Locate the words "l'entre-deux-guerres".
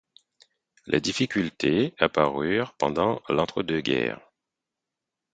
3.29-4.19